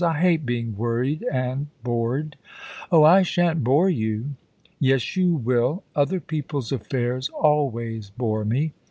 "I 0.03 0.17
hate 0.19 0.47
being 0.47 0.75
worried 0.75 1.21
and 1.31 1.67
bored." 1.83 2.35
"Oh, 2.91 3.03
I 3.03 3.21
shan't 3.21 3.63
bore 3.63 3.87
you." 3.87 4.31
"Yes, 4.79 5.15
you 5.15 5.35
will. 5.35 5.83
Other 5.95 6.19
people's 6.19 6.71
affairs 6.71 7.29
always 7.29 8.09
bore 8.09 8.43
me. 8.43 8.73